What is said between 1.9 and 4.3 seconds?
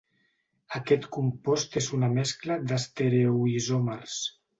una mescla d'estereoisòmers.